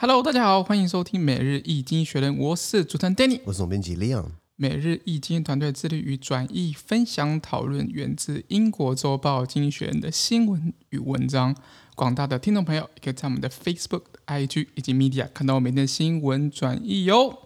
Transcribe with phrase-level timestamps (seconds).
[0.00, 4.26] Hello，大家好，欢迎收听每日易经济学人，我是主持人 Danny，我是总编辑 Leon。
[4.54, 11.52] 每日易经团队致力于转译、分享、讨论源自英国周报《经济学人》的新闻与文章。
[11.96, 17.36] 广大的听众朋友也可以在我们的 Facebook、IG 以及 Media 看到我每天的新闻转译哟。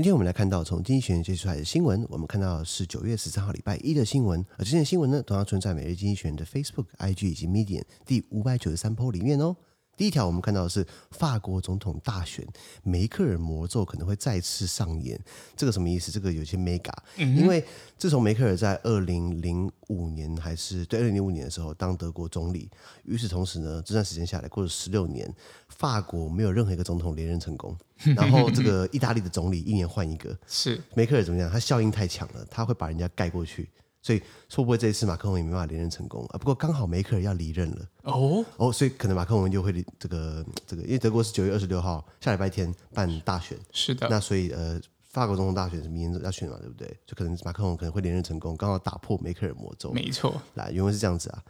[0.00, 9.54] 今天我们来看到从经济学院接出来的新闻，我们看到是九月十三号礼拜一的新闻，而这些新闻呢，同样存在每日经济学院的 Facebook、IG 以及 Medium 第五百九十三 po 里面哦。
[10.00, 12.42] 第一条，我们看到的是法国总统大选，
[12.82, 15.20] 梅克尔魔咒可能会再次上演。
[15.54, 16.10] 这个什么意思？
[16.10, 17.62] 这个有些 mega，因为
[17.98, 22.70] 自从梅克尔在二零零五年还是对二零零五年的时候当德国总理，
[23.04, 25.30] 与此同时呢，这段时间下来过了十六年，
[25.68, 27.76] 法国没有任何一个总统连任成功。
[28.16, 31.50] 然后这个意大利的总理一年换一个，是梅克尔怎么样？
[31.50, 33.68] 他效应太强了，他会把人家盖过去。
[34.02, 36.38] 所以会不会这一次马克龙也没办法连任成功啊？
[36.38, 44.08] 不过刚好梅克尔要离任了哦哦，所以可能马克龙就会这个这个，因为德国是九月二十六号下礼拜天办大选，是的。
[44.08, 46.88] 那所以呃，法国总统大选是明年要选嘛，对不对？
[47.06, 49.92] 就可能马克龙可能会连任成功，刚好打破梅克尔魔咒。
[49.92, 51.42] 没错，来原文是这样子啊。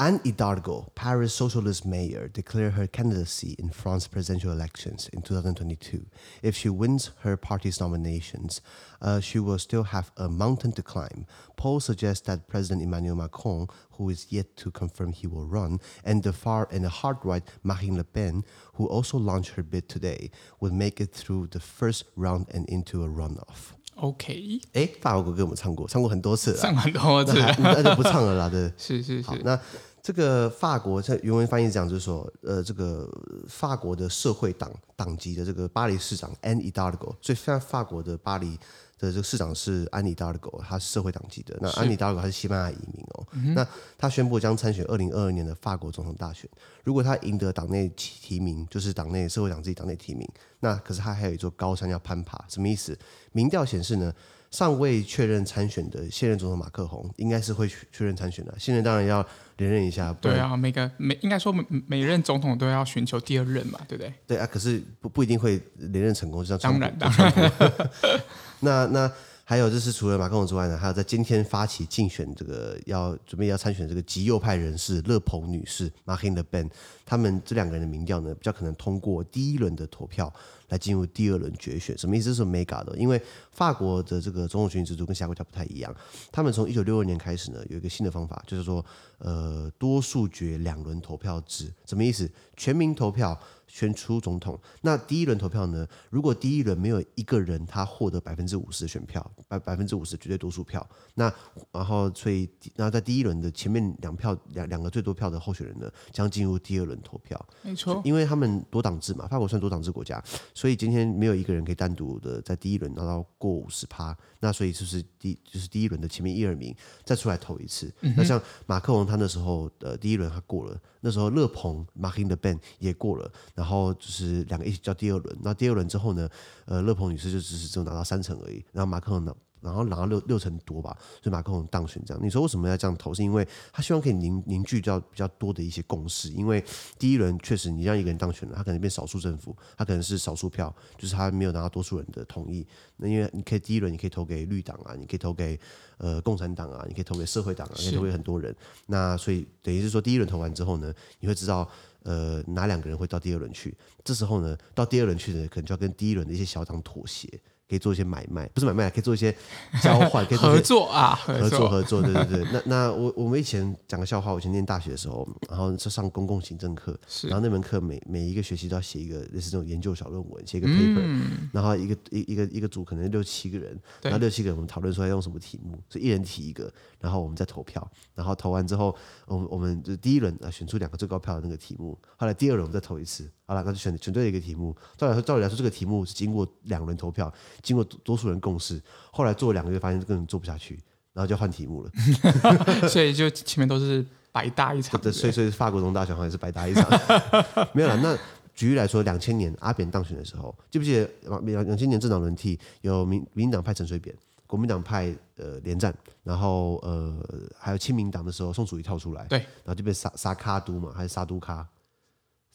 [0.00, 6.04] Anne Hidalgo, Paris socialist mayor, declared her candidacy in France presidential elections in 2022.
[6.42, 8.60] If she wins her party's nominations,
[9.00, 11.24] uh, she will still have a mountain to climb.
[11.56, 16.22] Polls suggest that President Emmanuel Macron, who is yet to confirm he will run, and
[16.22, 18.44] the far and the hard right Marine Le Pen,
[18.74, 20.30] who also launched her bid today,
[20.60, 23.72] will make it through the first round and into a runoff.
[23.98, 28.46] OK，哎，法国歌给我们唱过，唱过很多次了，唱很多次，那就不唱了啦。
[28.46, 29.26] 对，是是是。
[29.26, 29.58] 好，那。
[30.01, 33.07] 这个法国在原文翻译讲，就是说，呃，这个
[33.47, 38.57] 法国的社会党党籍的这个巴黎市长 Anne Hidalgo，所以现在法国的巴黎
[38.97, 41.55] 的这个市长是 Anne Hidalgo，他是社会党籍的。
[41.61, 43.27] 那 Anne Hidalgo 他是西班牙移民哦。
[43.33, 46.49] 嗯、那他宣布将参选二零二二年的法国总统大选。
[46.83, 50.27] 如果他赢得党内提名，就是党内社会党自己党内提名，
[50.61, 52.43] 那可是他还有一座高山要攀爬。
[52.47, 52.97] 什么意思？
[53.33, 54.11] 民调显示呢，
[54.51, 58.53] 尚未确认参选的现任总统马克宏应该是会确认参选的。
[58.59, 59.25] 现任当然要。
[59.57, 64.11] 连任一下，对啊，每个每应该说每每任总统都要寻求第二任嘛，对不对？
[64.25, 67.51] 对啊，可是不不一定会连任成功，就像当然当然。
[68.61, 69.11] 那那
[69.51, 76.69] 还有就是除了马克龙之外呢，还有在今天发起竞选这个要准备要参选这个极右派人士勒庞女士 Marine Le Pen，
[77.05, 80.33] 他们这两个人的民调呢比较可能通过第一轮的投票。
[80.69, 82.33] 来进入第二轮决选，什么意思？
[82.33, 85.93] 是 mega 的，因为法国的这个总统选举制度跟其他国家不太一样。
[86.31, 88.85] 他们从一九六二年开始呢，有一个新的方法，就是说，
[89.17, 92.31] 呃，多数决两轮投票制，什么意思？
[92.55, 93.37] 全民投票。
[93.71, 95.87] 选出总统，那第一轮投票呢？
[96.09, 101.33] 如果第一轮没有一个人他获得百分之五十的选票，百百分之五十绝对多数票，那
[101.71, 107.43] 然后所以然后在第一轮的前面两票两两个最多票的候选人呢，将进入第二轮投票。
[107.61, 110.21] 没错，因为他们多党制嘛，法国算多党制国家，
[110.53, 117.89] 所以今天没有一个人可以单独的在第一轮拿到过五十趴，那所以就是第就是第一轮的前面一二名再出来投一次。
[118.01, 123.31] 嗯、那像马克龙他那时候的第一轮他过了，那时候勒庞 Marine Le Pen 也过了。
[123.53, 126.29] 然后就是两个一起叫第二轮，那第二轮之后呢，
[126.65, 132.23] 呃，乐鹏女士就只是只有拿到三成而已，然后马克龙呢，然后拿到六六成多吧，所以马克龙当选这样。
[132.23, 133.13] 你说为什么要这样投？
[133.13, 136.63] 是因为他希望可以凝凝聚到比较多的一些共识，因为
[136.97, 142.65] 第一轮确实你让一个人当选了，他可能变少数政府，他可能是少数票，就是他没有拿到多数人的同意。
[142.97, 145.59] 那因为你可以第一轮你可以投给绿党啊，你可以投给
[145.97, 148.55] 呃共产党啊，你可以投给社会党啊，你可以投给很多人。
[148.85, 151.69] 那所以等于是说第一轮投完之后呢，你会知道。
[152.03, 153.77] 呃，哪两个人会到第二轮去？
[154.03, 157.29] 这时候呢，到第二轮去呢，可能就要跟第一轮的一些小党妥协。
[157.71, 159.33] 可以做一些买卖，不是买卖，可以做一些
[159.81, 162.45] 交换， 可以合作啊，合作合作，对对对。
[162.51, 176.69] 那那我我们以前讲个笑话，我以前念大学的时候，然后是上公共行政课，然后那门课每每一个学期都要写一个类似这种研究小论文，写一个 paper，、嗯、然后一个一一个一个组可能六七个人，然后六七个人我们讨论出来用什么题目，所以一人提一个，
[176.99, 178.93] 然后我们再投票，然后投完之后，
[179.27, 184.75] 我们我们就第一轮啊选出两个最高票的那个题目，后来第二轮我们再投一次，好了，那就选选对了一个题目。
[184.97, 187.31] 照理来说，照理来说这个题目是经过两轮投票。
[187.61, 188.81] 经过多数人共识，
[189.11, 190.79] 后来做了两个月，发现根本做不下去，
[191.13, 191.91] 然后就换题目了。
[192.89, 194.99] 所以就前面都是白搭一场。
[194.99, 196.89] 对，所以所以法国总统大选好像也是白搭一场。
[197.73, 197.97] 没有了。
[197.97, 198.17] 那
[198.53, 204.15] 举例来说，两千年阿扁当选的时候，记不记得两两千年政党轮替，有民民党派陈水扁，
[204.45, 205.93] 国民党派呃连战，
[206.23, 207.17] 然后呃
[207.57, 211.65] 还有亲民党的时候，宋楚瑜跳出来，对，然后就被沙沙卡都嘛，还是沙都卡，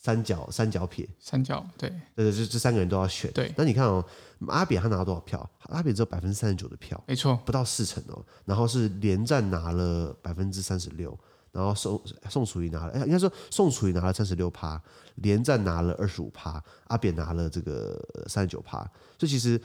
[0.06, 3.28] 三角三角撇，三角对，对对，这这三个人都要选。
[3.32, 4.04] 对，那你看哦，
[4.46, 5.50] 阿扁他拿了多少票？
[5.64, 8.24] 阿扁只有百分之三十九的票，没错，不到四成哦。
[8.44, 11.18] 然后是连战拿了百分之三十六，
[11.50, 14.80] 然后宋宋楚瑜拿了，哎，应该说宋楚瑜拿了三十六趴，
[15.16, 18.78] 连战拿了二十五趴，阿扁拿了这个三十九趴。
[19.18, 19.60] 所以其实。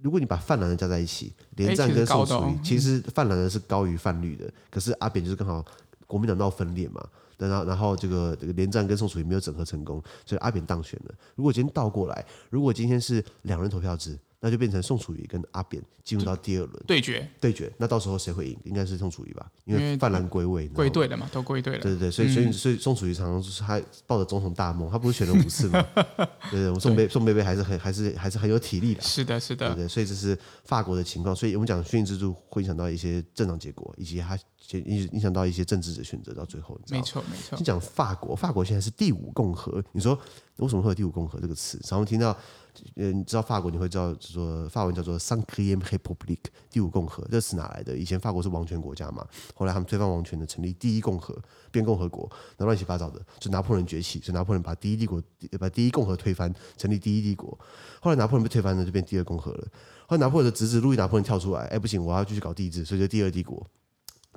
[0.00, 5.64] 如果你把泛蓝的加在一起，连战跟宋楚瑜，其实泛蓝的是高于泛绿的，可是阿扁就是刚好
[6.06, 7.04] 国民党闹分裂嘛，
[7.46, 11.14] 然后然后这个这个连战跟宋楚瑜没有整合成功，所以阿扁当选了。
[11.36, 14.18] 如果今天倒过来，如果今天是两人投票制。
[14.40, 17.72] 那就变成宋楚瑜跟阿扁进入到第二轮对决，对决。
[17.76, 18.56] 那到时候谁会赢？
[18.64, 21.80] 应该是宋楚瑜吧，因为泛蓝归位，归队了嘛，都归队了。
[21.80, 25.84] 对对对，所以所以所以宋楚瑜常常就是他抱着总统大梦，他不是选了五次吗？
[26.50, 29.02] 对 对，我们宋贝宋贝贝还是很还是还是很有体力的。
[29.02, 31.34] 是的，是的，对对，所以这是法国的情况。
[31.34, 34.38] 所以我们讲训练制度会影响到一些政党结果，以及他
[34.70, 36.32] 影影响到一些政治的选择。
[36.32, 37.56] 到最后，没错没错。
[37.56, 39.82] 先讲法国，法国现在是第五共和。
[39.92, 40.16] 你说
[40.58, 41.76] 为什么会有第五共和这个词？
[41.80, 42.36] 常常听到。
[42.94, 47.96] 呃，你知道法国，你会知道说法文叫做 Cinquième République 第五共和，这是哪来的？
[47.96, 51.36] 以前法国是王权国家嘛，后来他们推翻王权的，成立第一共和，
[51.70, 55.22] 变共和国，那乱七八糟的，就拿破仑崛起，就拿破仑把第一帝国
[55.58, 57.58] 把第一共和推翻，成立第一帝国。
[58.00, 59.68] 后来拿破仑被推翻了，就变第二共和了。
[60.06, 63.66] 后来拿破仑的侄子路易拿破仑跳出来，哎，不行，我要继续搞帝制，所以就第二帝国。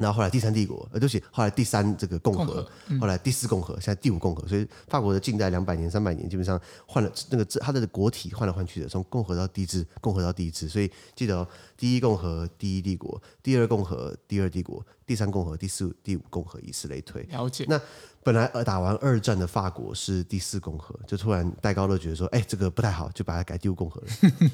[0.02, 4.48] 然后后来第三帝国，呃，对不起，后来第三这个共和，共和嗯、后来第四共和，现在第五共和。
[4.48, 10.68] 所以法国的近代两百年、三百年，基本上换了那个它的国体换来换去的，从共和到帝制，共和到帝制。
[10.68, 17.22] 所以记得哦，第一共和第一帝国，第二共和第二帝国，第三共和第四第五共和，以此类推。
[17.24, 17.66] 了解。
[17.70, 17.80] 那
[18.24, 24.08] 本来打完二战的法国是第四共和，就突然戴高乐觉得说，哎，这个不太好，就把它改第五共和了。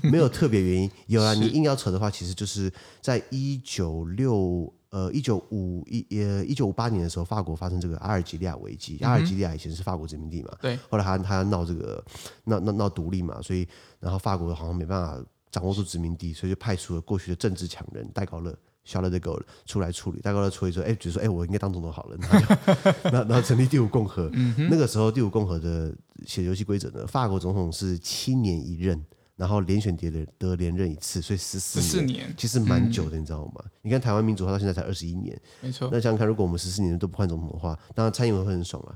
[0.11, 2.71] 没有特别原因，有啊，你硬要扯的话，其实就是
[3.01, 4.73] 在一九六。
[4.97, 8.97] 呃，一九五一呃一九五八年的时候，法国发生这个阿尔及利亚危机。
[9.03, 10.75] 阿尔及利亚以前是法国殖民地嘛，对。
[10.89, 12.03] 后来他他要闹这个
[12.45, 13.67] 闹闹闹独立嘛，所以
[13.99, 18.51] 然后法国好像没办法掌握住殖民地，所以就派出了过去的政治强人戴高乐
[18.87, 20.19] ，Charles de Gaulle 出来处理。
[20.19, 24.31] 戴高乐处理说，哎，比如说，哎，我应该当总统好了，然后就 然后成立第五共和。
[24.71, 25.93] 那个时候第五共和的
[26.25, 29.05] 写游戏规则呢，法国总统是七年一任。
[29.37, 33.63] 然后连选得连得连任一次，所以十四年，年其实蛮久的，嗯、你知道吗？
[33.83, 35.87] 你看台湾民主化到现在才二十一年，没错。
[35.91, 38.91] 那想想看，如果我们十四年都不换总统的话，当然蔡英文会很爽啊。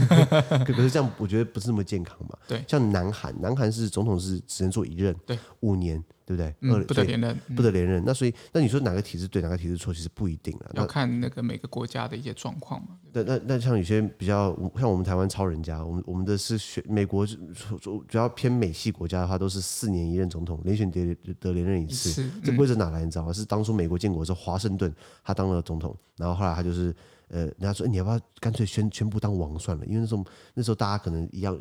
[0.64, 2.36] 可可是这样，我觉得不是那么健康嘛。
[2.48, 6.02] 对，像南韩，南韩是总统是只能做一任，对，五年。
[6.36, 6.54] 对不对？
[6.60, 8.02] 嗯、不得连任，不得连任。
[8.04, 10.70] 那所以，那你说哪个体制对，哪个体制错，其实不一定了。
[10.74, 12.98] 要看那个每个国家的一些状况嘛。
[13.12, 22.08] 那那那像有些比较像我们台湾超人家，我们我们的是选美国主要偏美系国家的话，都是四年一任总统，连选得得连任一次。
[22.08, 23.04] 一次嗯、这规则哪来？
[23.04, 23.32] 你知道吗？
[23.32, 24.92] 是当初美国建国的时候，华盛顿
[25.22, 26.94] 他当了总统，然后后来他就是
[27.28, 29.84] 呃，人家说、欸、你要不要干脆宣宣布当王算了？
[29.86, 30.24] 因为那时候
[30.54, 31.58] 那时候大家可能一样。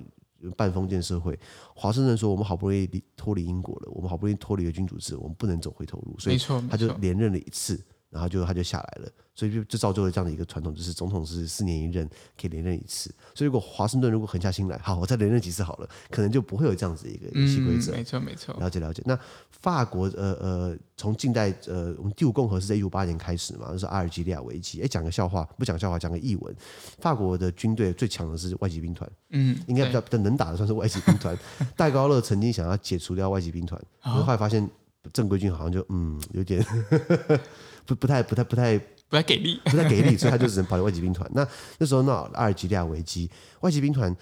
[0.56, 1.38] 半封建社会，
[1.76, 6.38] 华盛顿说：“我们好不容易离脱离英国了，我们好不容易脱离了君主制，我们不能走回头路。”所以
[6.70, 9.10] 他就连任了一次，然后就他就下来了。
[9.34, 12.08] 所以就就造就了这样的一个传统，就是总统是四年一任，
[12.40, 13.10] 可以连任一次。
[13.34, 17.94] 所以如果华盛顿如果狠下心来，好，我再连任几次好了，可能就不会有这样子一个游戏规则。
[17.94, 18.54] 没错，没错。
[18.60, 19.02] 了解，了解。
[19.06, 19.18] 那
[19.62, 24.82] 法国呃呃，从近代呃，我们第五共和是在一五八年开始嘛，就是阿尔及利亚危机。
[24.82, 26.54] 哎，讲个笑话，不讲笑话，讲个译文。
[27.00, 31.36] 法国的军队最强的是外籍兵团，嗯，应该比较比较能打的算是外籍兵团。
[31.78, 34.70] 戴高乐曾经想要解除掉外籍兵团，后来发现
[35.14, 36.64] 正规军好像就嗯有点
[37.86, 38.82] 不不太不太不太。
[39.12, 41.30] 不太给力，不太给力，所以他就只能跑到外籍兵团。
[41.34, 41.46] 那
[41.78, 43.30] 那时候闹阿尔及利亚危机，
[43.60, 44.16] 外籍兵团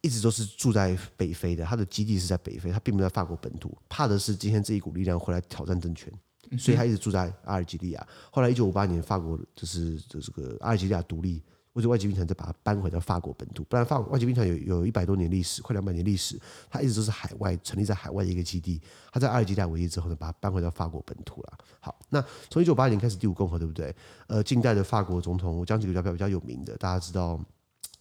[0.00, 6.12] 一直都是住在北非的，他的基地是在北非，他并不在法国本土，怕的是今天这一股力量回来挑战政权，
[6.58, 8.04] 所以他一直住在阿尔及利亚。
[8.32, 11.40] 后来一九五八年，法国就是这个阿尔及利亚独立。
[11.74, 16.40] 或者外籍兵团再把它搬回到法国本土，不然法外籍兵团有有一百多年历史，快两百年历史，
[16.70, 18.80] 它一直都是海外成立在海外的一个基地。
[19.10, 21.58] 它在阿尔及利亚危机之后呢，把它搬回到法国本土了。
[21.80, 23.94] 好，那从一九八零年开始第五共和，对不对？
[24.28, 27.40] 呃，近代的法国总统，我讲几个比较比较有名的，大家知道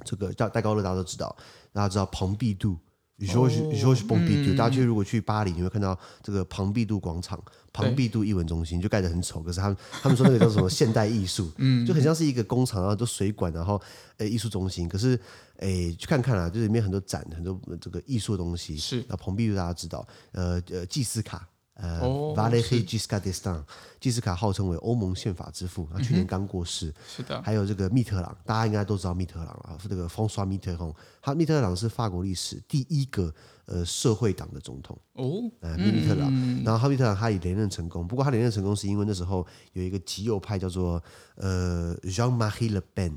[0.05, 1.35] 这个叫戴高乐，大家都知道，
[1.71, 2.77] 大家知道蓬皮杜
[3.17, 3.25] 杜。
[3.25, 7.41] Georges Pompidou，大家去如果去巴黎，你会看到这个庞毕杜广场、
[7.71, 9.41] 庞毕杜艺文中心，就盖得很丑。
[9.41, 13.81] 可是他们他们说那个叫什么现代艺术， 嗯，就很像是一个工厂，然后都水管，然后
[14.17, 14.89] 呃艺术中心。
[14.89, 15.19] 可是
[15.57, 18.75] 诶，去看看啊，就是里面很多展，很多这个艺术的东西。
[18.77, 21.47] 是，那庞毕杜大家知道，呃呃，祭司卡。
[21.75, 23.63] 呃、哦、Valéry Giscard d'Estaing，
[23.99, 26.89] 基斯卡号称为欧盟宪法之父，他去年刚过世。
[26.89, 33.33] 嗯、是的，还有这个密特朗，大家应该都知道密特朗啊，这个 François Mitterrand，他密特朗是法国历史第一个
[33.65, 36.31] 呃社会党的总统哦，呃，密特朗。
[36.63, 41.03] 然后哈密特朗他也连任成功，不过他连任成功是因为那时候有一个极右派叫做
[41.35, 43.13] 呃 Jean-Marie Le Pen。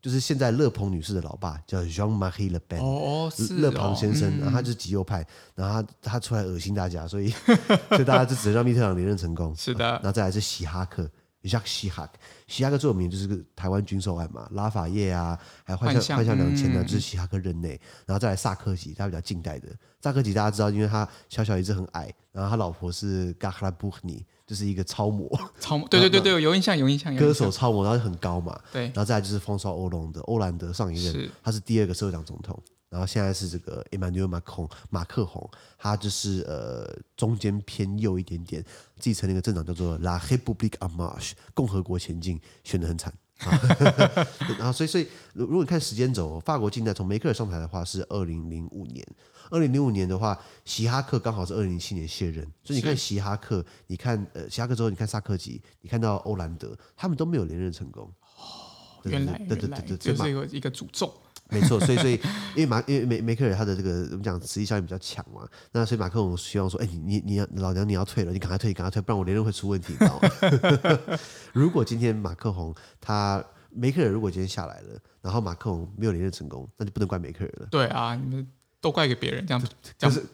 [0.00, 7.28] 就是现在勒庞女士的老爸叫 Jean-Marie Le Pen，哦，勒庞先生，然后他就是极右派，然后他他出来恶心大家，所以
[7.90, 9.54] 所以大家就只能让密特朗连任成功。
[9.56, 11.10] 是的，然后再来是希哈克
[11.42, 12.08] ，Jacques Chirac，
[12.46, 17.80] 希哈克最有名就是个台湾军售案嘛，拉法叶啊，还有幻象幻象两千呢，就是希哈克任内。
[18.06, 19.68] 然后再来萨科齐，他比较近代的
[20.00, 24.24] 萨科齐，大家知道，因为他小小一只很矮，然后他老婆是 Carla Bruni。
[24.48, 25.28] 就是一个超模，
[25.60, 27.14] 超模，对对对对，有印象有印象。
[27.14, 38.64] 歌手超模，然后很高嘛，对，然后再来就是风骚欧龙的欧兰德上一任，是他是第二个社会党总统，然后现在是这个 Emmanuel Macron 马克宏，他就是呃中间偏右一点点，
[38.98, 43.12] 继承了一个政党叫做 La République En Marche 共和国前进，选的很惨。
[44.58, 49.06] 然后所以所以如果你看时间轴，法国近代从梅克尔上台的话是二零零五年。
[49.50, 58.04] 二零零五年的话，希哈克刚好是二零零七年卸任，所以你看希哈克，你看呃希哈克之后，你看萨克吉，你看到欧兰德，他们都没有连任成功。
[58.36, 61.12] 哦，原来对对对对，就是一个一个诅咒。
[61.50, 62.20] 没错，所以所以
[62.54, 71.18] 因为马因为梅梅克尔他的这个我们讲实际效应比较强嘛，那所以马克龙希望说，哎，你你你要老娘你要退了，你赶快退，赶快退，不然我连任会出问题，你知道吗？
[71.54, 77.68] 如果今天马克龙他梅克尔如果今天下来了，然后马克龙没有连任成功，那就不能怪梅克尔了。
[77.70, 78.46] 对啊，你们。
[78.80, 79.68] 都怪给别人，这样子，
[79.98, 80.24] 这样子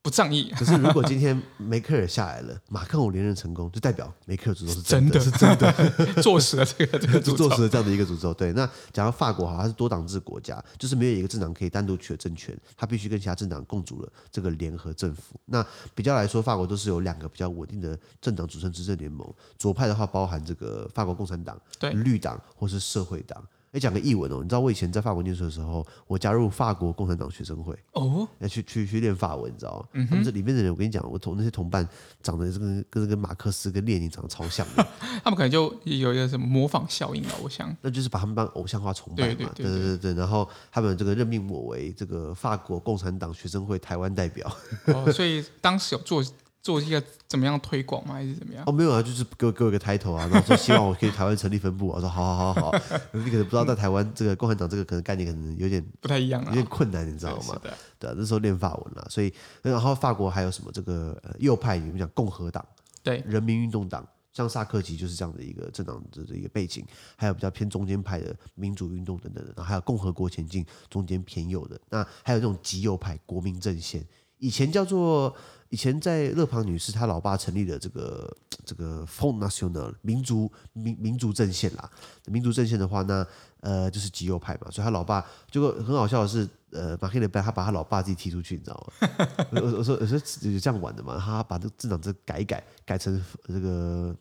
[0.00, 0.50] 不仗义。
[0.56, 5.72] 可是如果今天梅克尔下来了， 马克龙连任成功，就代表梅克尔诅咒是真的，是真的，
[6.22, 8.32] 坐实了这个这个 坐实了这样的一个诅咒。
[8.32, 15.38] 对，那讲到法国哈，它是多党制国家，就是没有一个政党可以单独取得政权，它必须跟其他政党共组了这个联合政府。
[15.44, 19.30] 那比较来说，法国都是有两个比较稳定的政党组成执政联盟。
[19.58, 23.44] 左派的话，包含这个法国共产党、对绿党或是社会党。
[23.72, 29.88] 哎，讲个译文哦，你知道我以前在法国念书的时候，我加入法国共产党学生会哦，要去去去练法文，你知道吗？
[29.92, 31.86] 嗯、他们这里面的人，我跟你讲，我同那些同伴
[32.22, 34.86] 长得跟跟跟马克思跟列宁长得超像的，
[35.22, 44.50] 他们可能就有一个什么模仿效应吧，我想，那就是把他们当偶像化崇拜嘛，对对对对，对对对，然后他们这个任命我为这个法国共产党学生会台湾代表，
[44.86, 46.24] 哦，所以当时有做。
[46.68, 48.12] 做一个怎么样推广吗？
[48.12, 48.62] 还是怎么样？
[48.66, 51.86] 哦，没有啊，就是给我给我一个抬头啊，然后说希望我可以台湾成立分部。
[51.86, 52.72] 我说好好好好，
[53.12, 57.58] 你可能不知道在台湾这个共产党这个可能概念可能有点不太一样，有点困难，你知道吗？
[57.62, 59.32] 对，对啊，那时候练法文了，所以
[59.62, 62.62] 然后法国还有什么这个右派，你们讲共和党，
[63.02, 66.84] 对，人民运动党，像萨克奇就是这样的一个政党的一个背景，
[67.16, 74.06] 还有比较偏中间派的民主运动等等的，然后还有共和国前进中间偏右的，那还有这种极右派国民阵线，
[74.36, 75.34] 以前叫做。
[75.70, 81.90] 以前在勒庞女士她老爸成立的这个这个 Fon National 民族民民族阵线啦，
[82.26, 83.26] 民族阵线的话，那
[83.60, 89.08] 呃就是极右派嘛，所以他老爸结果很好笑的是，呃马克里班他把他老爸自己踢出去，你知道吗？
[89.52, 90.18] 我我说我说
[90.50, 94.14] 有这样玩的嘛，他把这个政党这改一改改成这个。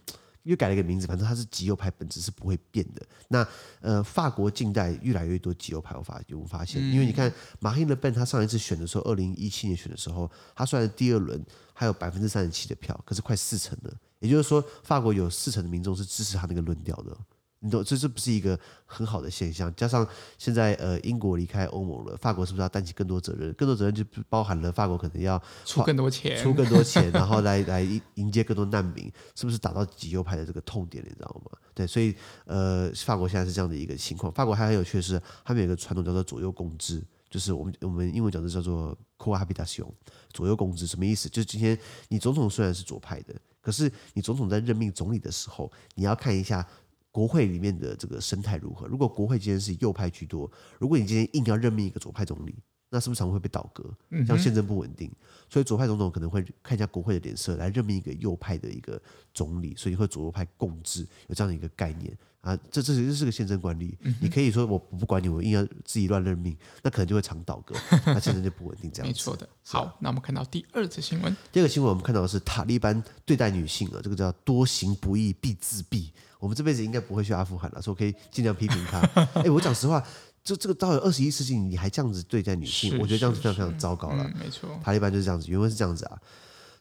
[0.48, 3.06] 又改了一个名字，反正它是极右派，本质是不会变的。
[3.27, 3.48] 那
[3.82, 6.82] 呃，法国近代越来越多极右派，我发有发现？
[6.82, 13.94] 因为你看马克·勒本，他上一次选的时候，二零一七年选的时候，他虽然第二轮还有百分之三十七的票，可是快四成了。
[14.20, 17.16] 也就是说，法国有四成的民众是支持他那个论调的。
[17.60, 19.74] 你懂，这这不是一个很好的现象。
[19.76, 23.52] 加上现在呃，英国离开欧盟了，法国是不是要担起更多责任？
[23.54, 27.82] 更多责任就包含了法国可能要出更多钱，出更多钱，然后来来
[28.14, 31.04] 迎接更多难民，是不是打到极右派的这个痛点？
[31.04, 31.58] 你知道吗？
[31.74, 34.32] 对，所以呃，法国现在是这样的一个情况。
[34.32, 39.88] 法国还很有趣的是，他们有一个传统叫做左右共治，就是我们我们英文讲的叫做 cohabitation，
[40.32, 41.28] 左右共治什么意思？
[41.28, 41.76] 就是今天
[42.10, 46.64] 你总统虽然是左派的，可是你总统在任命总理的时候，你要看一下。
[47.12, 48.88] 国会里面的这个生态如何？
[48.88, 52.56] 如果国会今天是右派居多，如果你今天硬要任命一个左派总理，
[52.90, 53.84] 那是不是常会被倒戈？
[54.10, 55.12] 这样宪政不稳定，
[55.50, 59.02] 所以左派总统可能会看一下国会的脸色来任命一个右派的一个
[59.34, 62.56] 总理，所以会左右派共治，有这样的一个概念啊。
[62.72, 63.98] 这这是这是个宪政管理。
[64.22, 67.76] 你可以说我不管你，我硬要自己乱任命，那可能就会常倒戈，
[68.08, 68.90] 那宪政就不稳定。
[68.92, 69.50] 这样没错的。
[69.66, 71.36] 好，那我们看到第二则新闻。
[71.52, 76.12] 第二个新闻我们看到的是塔利班对待女性啊，这个叫多行不义必自毙。
[76.38, 79.00] 我们这辈子应该不会去阿富汗了，所以我可以尽量批评他。
[79.35, 80.04] 哎， 我讲实话，
[80.42, 84.25] 这这个到了二十一世纪，你还这样子对待女性，我觉得这样子非常非常糟糕了。
[84.25, 86.21] 嗯、没错，塔利班就是这样子，原文是这样子啊。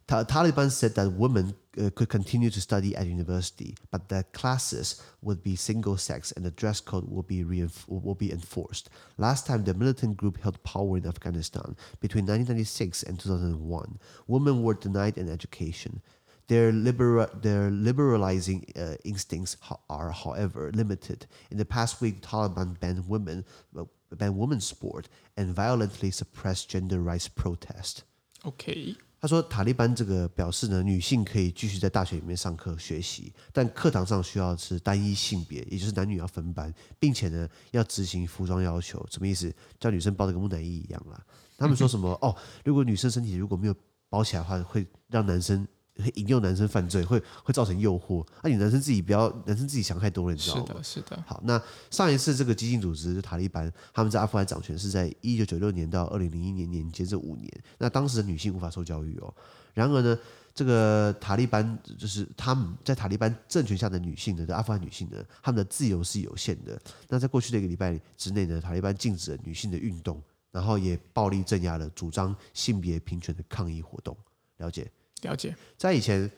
[0.08, 4.96] Ta Taliban said that women uh, could continue to study at university, but that classes
[5.22, 7.46] would be single sex and the dress code will be
[7.88, 8.90] will be enforced.
[9.18, 14.74] Last time the militant group held power in Afghanistan between 1996 and 2001, women were
[14.74, 16.02] denied an education.
[16.49, 19.57] Their, libera- their liberalizing uh, instincts
[19.89, 21.27] are, however, limited.
[21.51, 23.45] In the past week, Taliban banned women,
[23.77, 28.05] uh, banned women's sport and violently suppressed gender rights protest.
[28.45, 28.95] Okay.
[29.19, 39.05] 他说：“塔利班这个表示呢，女性可以继续在大学里面上课学习，但课堂上需要是单一性别，也就是男女要分班，并且呢要执行服装要求。
[39.11, 39.53] 什么意思？
[39.81, 41.21] 叫女生包的跟木乃伊一样啦。
[41.59, 42.11] 他们说什么？
[42.23, 43.75] 哦，如果女生身体如果没有
[44.09, 45.67] 包起来的话，会让男生。”
[46.03, 48.27] 会引诱男生犯罪，会会造成诱惑。
[48.43, 50.65] 那、啊、你男生自己不要，男生自己想太多了，你知道吗？
[50.67, 51.25] 是的，是的。
[51.27, 51.61] 好，那
[51.91, 57.51] 上一次这个激进组织塔利班，他们在阿富汗掌权是在一九九六年到二零零一年年间这五年。
[57.79, 59.35] 那当时的女性无法受教育哦。
[59.75, 60.19] 然而呢，
[60.55, 66.81] 这个塔利班就是他们在塔利班政权下的女性呢，的阿富汗女性呢，她们的自由是有限的。
[67.09, 74.17] 那在过去的一个礼拜之内呢，塔利班禁止了女性的运动，然后也暴力镇压了主张性别平权的抗议活动。
[74.59, 74.91] 了解。
[75.27, 76.31] 了解，在以前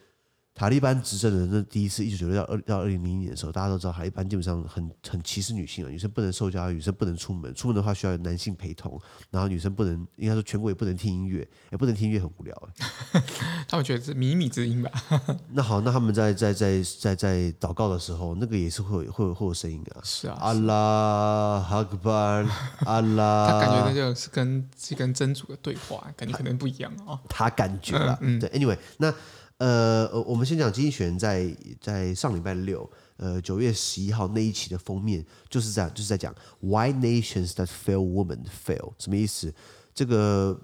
[0.58, 9.00] 塔利班执政的那第一次一九九六到二到二零零一年的时候，大家都知道塔利班基本上很很歧视女性啊，女生不能受教育，女生不能出门，出门的话需要男性陪同，
[9.30, 12.68] 然后女生不能，应该说全国也不能听音乐，也不能听音乐很无聊。
[13.68, 14.90] 他们觉得是靡靡之音吧？
[15.54, 20.02] 那好，那他们在在在在在祷告的时候，那个也是会有会有会有声音啊。
[20.02, 22.44] 是啊，阿拉哈克班，
[22.80, 27.16] 阿拉，他感觉那就是跟是跟真主的对话，感觉可能不一样哦。
[27.28, 29.14] 他感觉了，嗯，嗯对，anyway，那。
[29.58, 39.52] 呃，我们先讲经济学人在在上礼拜六，呃，九月十一号那一期的封面就是这样，就是在讲 Why nations that fail women fail 什么意思？
[39.92, 40.58] 这个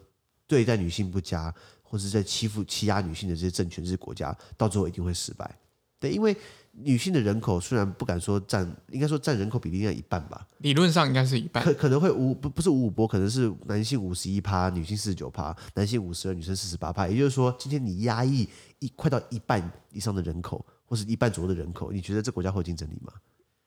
[0.46, 5.58] 对待女性不佳，或是在欺负欺压女性的这些政权、这些国家，到最后一定会失败。
[5.98, 6.36] 对，因为
[6.76, 10.46] 女性的人口虽然不敢说占，应该说占人口比例应该一半吧？
[10.58, 17.06] 理论上应该是一半，可可能会五不不是五五波，可能是男性五十一趴，女性四十九趴，男性五十二，女生四十八趴。
[17.06, 18.48] 也就是说，今天你压抑
[18.80, 23.12] 一快到一半以上的人口，或是一半左右的人口，你觉得这国家会有竞争力吗？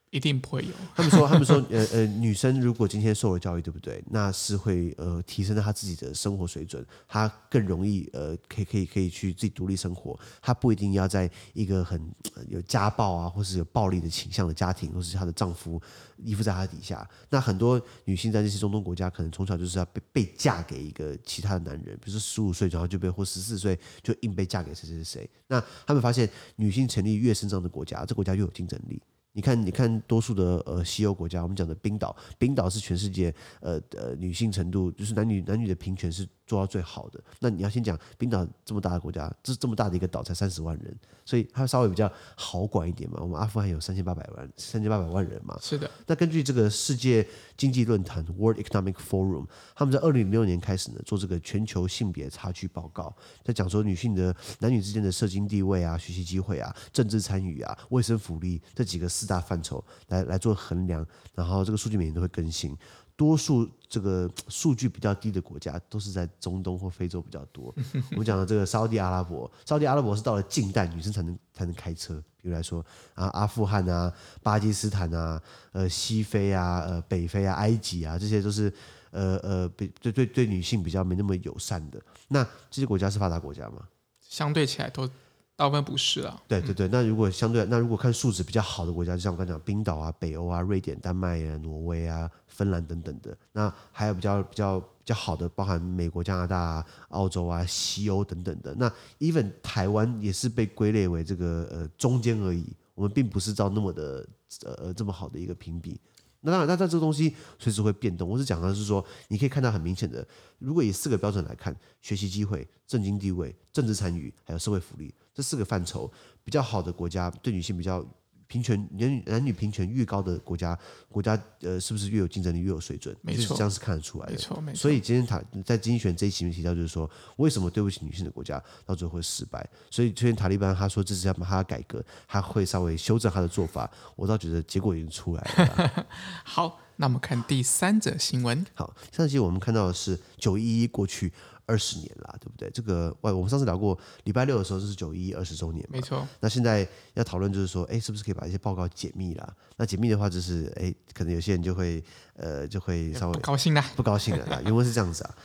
[0.10, 0.72] 一定不会有。
[0.96, 4.02] 他们说， 他们说，呃呃，女生如果今天受了教育，对不对？
[4.10, 10.18] 那是会呃提升她自己的生活水准，她更容易呃可以可以可以去自己独立生活。
[10.42, 12.02] 她不一定要在一个很
[12.48, 15.82] 有家暴啊，或是有暴力的倾向的家庭，或是她的丈夫
[16.24, 17.08] 依附在她底下。
[17.30, 25.30] 那很多女性在这些中东国家，可能从小就是要被被嫁给一个其他的男人，比如说十五岁然后就被或十四岁就硬被嫁给谁谁谁。
[25.48, 29.02] 那他们发现，女性成立越伸张的国家，这国家越有竞争力。
[29.38, 37.21] 你看，你看，多数的呃西欧国家，我们讲的冰岛，冰岛是全世界呃呃女性程度，就是男女男女的平权是做到最好的。
[37.39, 43.19] 那你要先讲冰岛这么大的国家，这这么大的一个岛才三十万人，所以它稍微比较好管一点嘛。
[43.21, 45.55] 我们阿富汗有三千八百万，三千八百万人嘛。
[45.62, 45.89] 是的。
[46.07, 61.05] 那根据这个世界经济论坛 （World Economic Forum），他们在二零零六年开始呢做这个全球性别差距报告，在讲说女性的男女之间的社经地位啊、学习机会啊、政治参与啊、卫生福利这几个四大范畴来来做衡量，
[61.36, 62.77] 然后这个数据每年都会更新。
[63.17, 67.73] 多数这个数据比较低的国家都是在中东或非洲比较多。
[68.12, 72.23] 我们讲的这个沙乌地阿拉伯，沙乌地阿拉伯是到了近代女生才能才能开车。
[72.39, 78.71] 比如来说啊，阿富汗啊、巴基斯坦啊、呃西非啊、呃北非啊、埃及啊，这些都是
[79.10, 81.99] 呃呃比对对对女性比较没那么友善的。
[82.27, 83.88] 那这些国家是发达国家吗？
[84.21, 85.10] 相对起来都。
[85.58, 98.76] 大部分不是啊，对对对，那如果相对，那如果看素质比较好的国家，就像我刚才讲，冰岛啊、北欧啊、瑞典、丹麦啊、挪威啊、芬兰等等的，那还有比较比较比较好的，包含美国、加拿大啊、澳洲啊、西欧等等的。
[98.76, 104.28] 那 even 台湾也是被归类为这个呃中间而已，我们并不是照那么的
[104.63, 106.00] 呃这么好的一个评比。
[106.41, 108.30] 那当然，那在这个东西随时会变动。
[108.30, 110.26] 我是讲的是说，你可以看到很明显的，
[110.60, 115.13] 如果以四个标准来看，学习机会、政经地位、政治参与，还有社会福利。
[115.34, 116.12] 这四个范畴
[116.43, 118.06] 比较好的国家，对女性比较
[118.47, 120.77] 平权，男女男女平权越高的国家，
[121.10, 123.15] 国家呃是不是越有竞争力，越有水准？
[123.21, 124.31] 没错，就是这样是看得出来的。
[124.31, 124.79] 没错，没错。
[124.79, 129.67] 所以今天塔在经济学这一期里面提到，就是说为什么对不起女性的国家到最后会失败？
[129.91, 133.89] 所以最近塔利班他说这是要把他改革，他会稍微修正他的做法。
[134.15, 136.05] 我倒觉得结果已经出来了。
[136.43, 138.65] 好，那我们看第三则新闻。
[138.73, 141.31] 好，上期我们看到的是九一一过去。
[141.67, 142.71] 二十年了，对不对？
[142.71, 145.91] 这个，我们上次聊过，礼拜六的时候就是九一一二十周年嘛。
[145.91, 146.27] 没错。
[146.39, 149.53] 那现在要讨论就是说，哎，是不是可以把一些报告解密了？
[149.75, 152.03] 那解密的话，就是，哎，可能有些人就会，
[152.36, 154.62] 呃，就会稍微不高兴了，不高兴了啦。
[154.63, 155.36] 原文是这样子啊，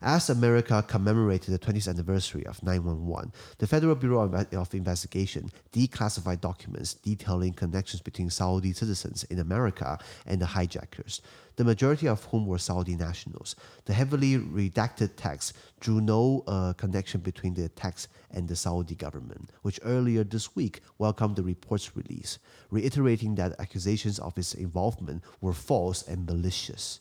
[0.00, 6.94] As America commemorated the 20th anniversary of 911, the Federal Bureau of Investigation declassified documents
[6.94, 11.20] detailing connections between Saudi citizens in America and the hijackers,
[11.56, 13.56] the majority of whom were Saudi nationals.
[13.86, 19.50] The heavily redacted text drew no uh, connection between the attacks and the Saudi government,
[19.62, 22.38] which earlier this week welcomed the report's release,
[22.70, 27.00] reiterating that accusations of its involvement were false and malicious.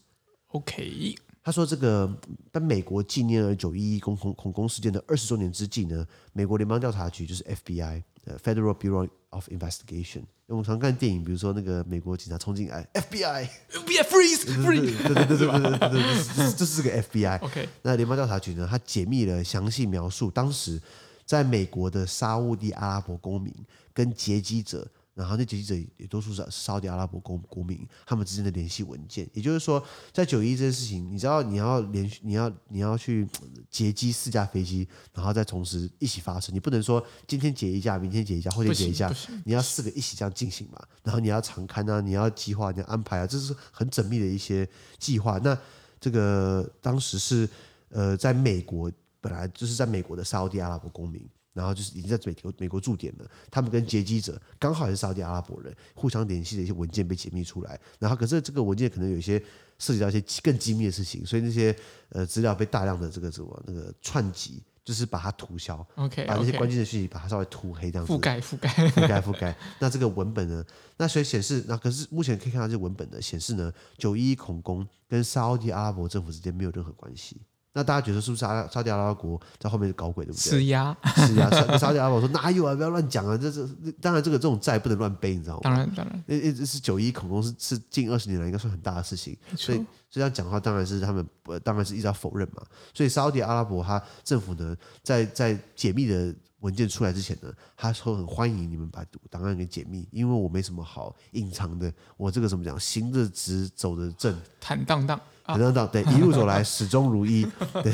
[0.51, 1.15] OK，
[1.47, 2.13] 他说：“这个
[2.51, 10.23] 在美国纪念了九一一恐恐恐攻事件的二十周年之际呢，美国联邦调查局就是 FBI，呃，Federal Bureau of Investigation。
[10.47, 17.39] 我们常看电影，比如说那个美国警察冲进来，FBI，FBI freeze freeze，对对对对对对对，这是个 FBI。
[17.41, 20.77] OK，那联邦调查局呢，他解密了详细描述当时
[21.25, 23.53] 在美国的沙地阿拉伯公民
[23.93, 24.85] 跟劫机者
[25.17, 29.27] 然后那劫机者也多数是沙特阿拉伯公公民，他们之间的联系文件。
[29.33, 33.27] 也就是说，在九一这件事情，你知道你要连续，你要你要去
[33.71, 39.11] 劫机四架飞机，然后再同时一起发生，你不能说今天劫一架，明天劫一架，后天劫一架，
[39.43, 40.79] 你要四个一起这样进行嘛？
[41.03, 45.39] 然后你要常看啊，你要计划，你要安排啊，这是很缜密的一些计划。
[45.39, 45.57] 那
[45.99, 47.49] 这个当时是
[47.89, 51.27] 呃，在美国本来就是在美国的沙特阿拉伯公民。
[51.57, 57.79] 然后就是已经在美国美国驻点了，他们跟劫机者刚好也是沙特阿拉伯人，互相联系的一些文件被解密出来。
[57.97, 59.43] 然后可是这个文件可能有一些
[59.79, 61.75] 涉及到一些更机密的事情，所以那些
[62.09, 69.55] 呃资料被大量的这个什么那个串集，就是把它涂销，OK，把那些关键的讯息把它稍微涂黑这样子，覆盖覆盖覆盖覆盖。
[69.79, 70.63] 那这个文本呢？
[70.97, 77.41] 那所以显示，那可是目前可以看到这个文本的，显示呢，九一一恐攻跟沙特阿拉伯政府之间没有任何关系。
[77.77, 80.49] 那大家觉得是不是沙沙特阿拉伯在后面搞鬼，对不对？
[80.49, 81.47] 施压，施压。
[81.77, 82.73] 沙特阿拉伯说哪有啊？
[82.73, 83.37] 不要乱讲啊！
[83.37, 83.67] 这这
[84.01, 85.61] 当然，这个这种债不能乱背，你知道吗？
[85.61, 86.23] 当然，当然。
[86.25, 91.23] 那这是九一恐攻是是近二十年来应该算很大的事情，所以这样讲的话，当然是他们
[91.63, 92.63] 当然是一直要否认嘛。
[92.95, 105.21] 所以沙特阿拉伯他政府呢，在在解密的文件出来之前呢，他说很欢迎你们把档案给解密，因为我没什么好隐藏的，我这个怎么讲，行得直，走得正，坦荡荡。
[105.47, 107.47] 等等等，对，一路走来始终如一，
[107.83, 107.91] 对，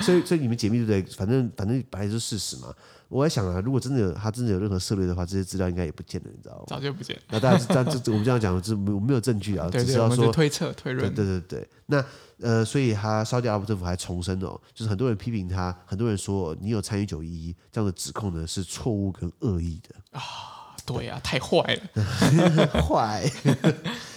[0.00, 1.16] 所以所以你们解密对不对？
[1.16, 2.72] 反正反正本来就是事实嘛。
[3.08, 6.64] 我在想啊，如果真的有他真的有任何涉猎的话，这些资料应该也不见了，你知道吗？
[6.66, 7.22] 早就不见了。
[7.30, 11.14] 那大家这这我们这样讲，这我没有证据啊， 对对对，只是要说推测推论。
[11.14, 12.04] 对对对对，那
[12.40, 20.22] 呃，所以他沙特阿拉伯政府还重申哦，就是很多人批评他，很多人说你有参与九一一这样的指控呢，是错误跟恶意的啊。
[20.86, 23.30] 对呀、啊，太坏了， 坏。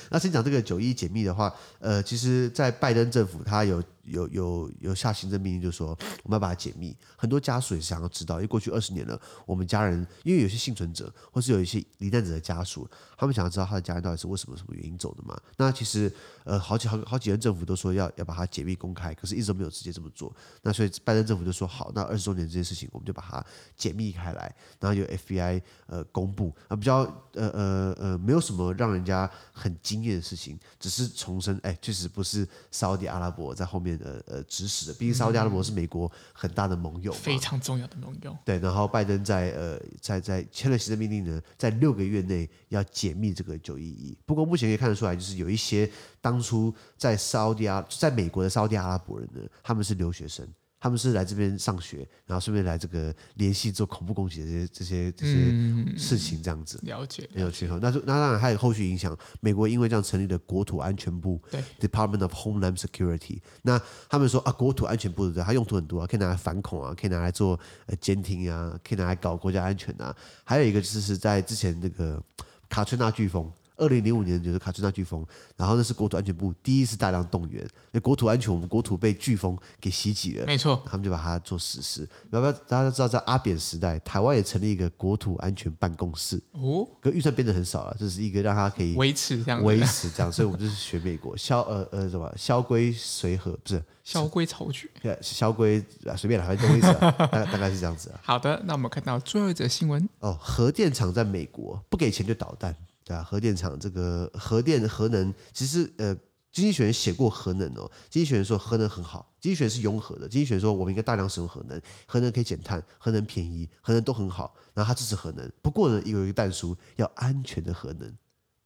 [0.09, 3.83] 那先讲这个九一解密的话，呃，其实，在拜登政府他有。
[4.07, 5.89] 有有有下行政命令，就说
[6.23, 6.95] 我们要把它解密。
[7.15, 15.39] 很多家属也想要知道，因为过去二十年了，我们家人因为有些幸存者，或是有一些罹难者的家属，他们想要知道他的家人到底是为什么什么原因走的嘛？
[15.57, 16.11] 那其实
[16.45, 20.33] 呃，好几好好几任政府都说要要把它解密公开，可是一直都没有直接这么做。
[20.61, 26.99] 那所以拜登政府就说好，那二十周年这件事情，我们就把它解密开来，然后由 FBI 呃公布啊，比较
[27.33, 33.96] 呃呃呃没有什么让人家很惊艳的事情，只是重申，哎，确实不是沙乌地阿拉伯在后面。
[34.03, 38.37] 呃呃，指使的，毕竟沙特阿拉伯是美国很大的盟友，非常重要的盟友。
[38.43, 44.17] 对，然后拜登在呃在在签了行政命令呢，在六个月内要解密这个九一一。
[44.25, 45.89] 不过目前可以看得出来，就是有一些
[46.21, 50.47] 当初在沙特阿在美国的沙特阿拉伯人呢，他们是留学生。
[50.79, 56.79] 他们是来这边上学，然后顺便来这个联系做恐怖攻击的这些这些这些事情，这样子。
[56.83, 57.79] 了解，没有缺口。
[57.79, 59.17] 那那当然还有后续影响。
[59.39, 63.39] 美国因为这样成立了国土安全部，对，Department of Homeland Security。
[63.63, 65.43] 那他们说啊，国土安全部对不对？
[65.43, 70.15] 它用途很多啊，可以拿来反恐啊，可以拿来做呃监听啊，可以拿来搞国家安全啊。
[70.43, 72.21] 还有一个就是是在之前那个
[72.69, 73.51] 卡崔娜飓风。
[73.77, 82.07] 二零零五年就是卡春娜飓风，然后那是国土安全部第一次大量动员，那国土安全，我们国土被飓风给袭击了，没错，他们就把它做实施。
[82.31, 95.83] 要不要大家都知道，在阿扁时代，台湾也成立一个国土安全办公室，哦，可预算变得很少了，这是一个让它可以维持这样，维持这样，所以我们就是学美国，萧呃呃什么萧规随和不是萧规曹举，对，萧规
[96.15, 98.19] 随便来，反正懂意思， 大概大概是这样子啊。
[98.23, 102.75] 好的，那我们看到最后一则新闻哦，核电厂在美国不给钱就捣蛋。
[103.07, 106.13] 对啊，核电厂这个核电核能，其实呃，
[106.51, 107.89] 经济学人写过核能哦。
[108.09, 110.27] 经济学人说核能很好，经济学人是融合的。
[110.27, 114.53] 经济学人说我们应该大量使用核能，核能可以减碳，核能便宜，核能都很好。
[114.73, 118.13] 然后他支持核能，不过呢，有一个但书，要安全的核能。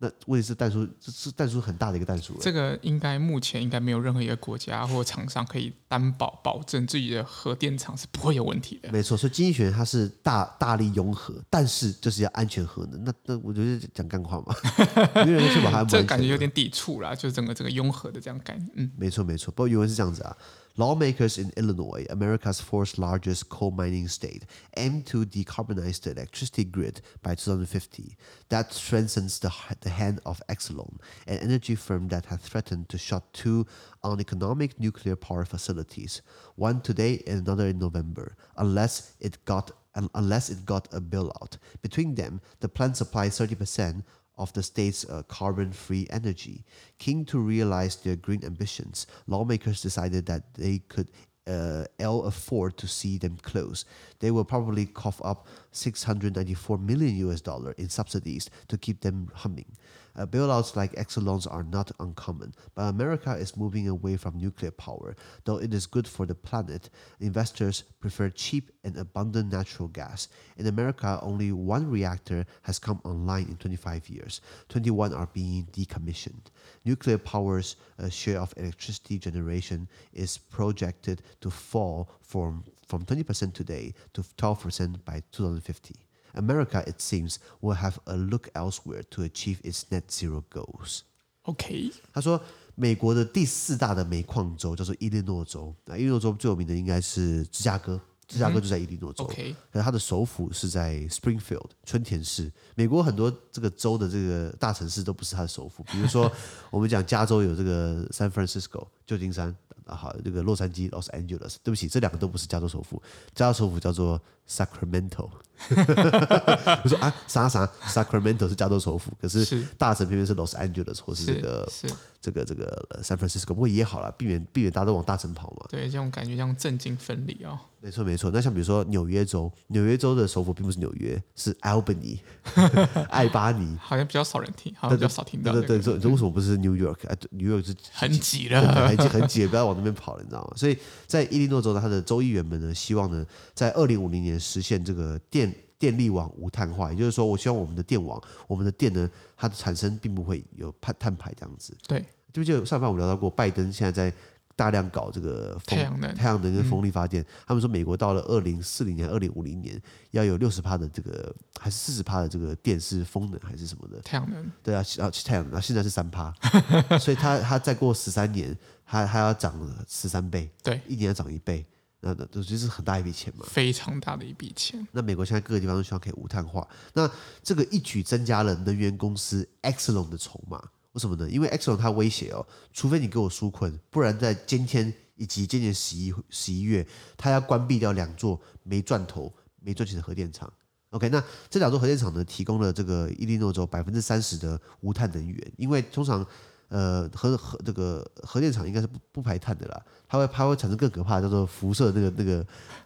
[0.04, 2.36] 那问题是但书，这是但书很大的一个但书。
[2.42, 8.92] 这个应该目前应该没有任何一个国家或厂商可以担保保证自己的核电厂是不会有问题的。
[8.92, 13.04] 没错，所以经济学它是大大力融合，但是就是要安全核能。
[13.04, 14.56] 那那我觉得讲干话嘛，
[15.24, 15.84] 没有人去把它。
[15.84, 18.70] 这感觉有点抵触啦，就是整个这个拥核的这样概念。
[18.78, 19.52] 嗯，没错没错。
[19.52, 20.36] 不过原文是这样子啊。
[20.82, 27.36] Lawmakers in Illinois, America's fourth largest coal mining state, aim to decarbonize the electricity grid by
[27.36, 28.17] 2050.
[28.50, 33.32] That strengthens the, the hand of Exelon, an energy firm that has threatened to shut
[33.32, 33.67] two
[34.04, 36.24] uneconomic nuclear power facilities,
[36.56, 39.70] one today and another in November, unless it got
[40.15, 41.58] unless it got a bailout.
[41.82, 44.04] Between them, the plant supplies 30%
[44.41, 46.65] of the state's uh, carbon free energy.
[46.97, 51.12] Keen to realize their green ambitions, lawmakers decided that they could
[51.47, 53.86] uh, ill afford to see them close.
[54.19, 59.77] They will probably cough up 694 million US dollar in subsidies to keep them humming.
[60.15, 65.15] Uh, bailouts like Exelon's are not uncommon, but America is moving away from nuclear power.
[65.45, 70.28] Though it is good for the planet, investors prefer cheap and abundant natural gas.
[70.58, 74.41] In America, only one reactor has come online in 25 years.
[74.69, 76.47] 21 are being decommissioned.
[76.86, 83.93] Nuclear power's uh, share of electricity generation is projected to fall from, from 20% today
[84.13, 85.95] to 12% by 2050.
[86.34, 91.02] America, it seems, will have a look elsewhere to achieve its net zero goals.
[91.44, 92.41] OK，他说，
[92.76, 99.24] 美国的第四大的煤矿州叫做伊利诺州，那伊利诺州最有名的应该是芝加哥，芝加哥就在伊利诺州。
[99.24, 102.52] OK，可它的首府是在 Springfield 春田市。
[102.76, 106.32] 美国很多这个州的这个大城市都不是它的首府，比如说
[106.70, 109.56] 我们讲加州有这个 San Francisco 旧金山。
[109.88, 113.02] 啊，好，这个洛杉矶 Los Angeles，对不起，这两个都不是加州首府，
[113.34, 115.30] 加州首府叫做 Sacramento。
[115.69, 125.67] 我说啊，啥啥 Sacramento 是加州首府，可是大城偏偏是 Los Angeles 或是这个是是这个这个 San Francisco，不过也好了，避免避免大家都往大城跑嘛。
[125.69, 127.60] 对，这种感觉像政经分离哦。
[127.80, 132.19] 没错没错，那像比如说纽约州，纽约州的首府并不是纽约，是 Albany，
[133.10, 135.51] 爱巴尼，好像比较少人听，好像比较少听到。
[135.51, 136.97] 对对对，这为什么不是 New York？
[137.08, 140.54] 哎，New York 是很挤了，很挤很挤，不要往那边跑了，你知道吗？
[140.56, 140.75] 所以
[141.06, 143.23] 在伊利诺州呢，它的州议员们呢，希望呢，
[143.54, 151.77] 在二零五零年实现这个电电力网无碳化，也就是说，我希望我们的电网，我们的电呢，它的产生并不会有碳碳排这样子。
[151.88, 154.15] 对，就就上半我们聊到过，拜登现在在。
[154.54, 157.23] 大量搞这个风太阳能、太阳能跟风力发电。
[157.23, 163.99] 嗯、他们说，美国到了二零四零年、二零五零年，要有六十帕的这个，还是四十帕的这个电是风能还是什么的？
[164.01, 164.51] 太阳能。
[164.62, 166.32] 对啊，啊，太阳能啊，现在是三帕，
[166.99, 171.65] 所以它它再过十三年，它还要涨十三倍，对，一年要涨一倍，
[172.04, 174.86] 那那这就是很大一笔钱嘛，非常大的一笔钱。
[174.92, 177.10] 那美国现在各个地方都希望可以无碳化，那
[177.44, 180.60] 这个一举增加了能源公司 Exelon 的筹码。
[180.94, 181.30] 为什么呢？
[181.30, 186.86] 因为 Exelon 它威胁哦，除非你给我纾困，不然在今天以及今年十一十一月，
[187.16, 190.52] 它要关闭掉两座没赚头、没赚钱的核电厂。
[190.90, 196.26] OK，那这两座核电厂呢，提供了这个伊利诺州百分之三十的无碳能源，因为通常。
[196.71, 202.45] 呃，核核这个核电厂应该是不不排碳的啦，它会它会产生更可怕的叫做辐射那个那个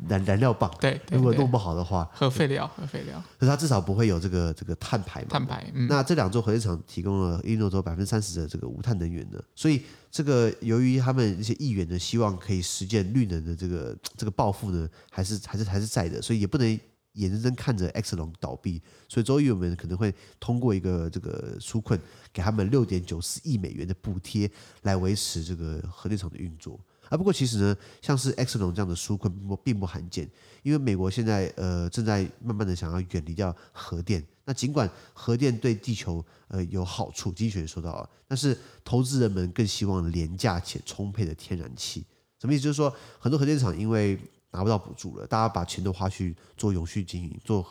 [0.09, 5.27] 燃燃料棒，对，对，对，如果弄不好的话，核废料核废料，可是它至少不会有这个这个碳排嘛。
[5.29, 5.87] 碳排，嗯。
[5.87, 16.79] 那这两座核电厂提供了伊利诺州百分之三十的这个无碳能源的，所以这个由于他们一些议员呢，希望可以实践绿能的这个这个抱负呢，还是还是还是在的，所以也不能。
[17.15, 21.99] 眼睁睁看着 X 龙倒闭，所以州议员们可能会通过一个这个纾困，
[22.31, 24.49] 给他们六点九四亿美元的补贴，
[24.83, 26.79] 来维持这个核电厂的运作。
[27.09, 30.27] 啊，不过其实呢，像是 X 龙这样的纾困并不并不罕见，
[30.63, 34.25] 因为美国现在呃正在慢慢的想要远离掉核电。
[34.43, 42.03] 那尽管核电对地球呃有好处，经济学说到啊，但是投资人们更希望廉价且充沛的天然气。
[42.41, 42.63] 什么意思？
[42.63, 44.19] 就是说很多核电厂因为
[44.55, 47.65] 拿不到补助了，大家把钱都花去做永续经营，做